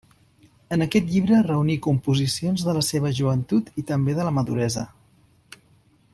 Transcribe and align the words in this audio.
En 0.75 0.83
aquest 0.85 1.11
llibre 1.15 1.41
reuní 1.47 1.75
composicions 1.87 2.65
de 2.69 2.75
la 2.79 2.81
seva 2.89 3.13
joventut 3.21 3.71
i 3.83 3.85
també 3.93 4.17
de 4.21 4.27
la 4.29 4.33
maduresa. 4.39 4.89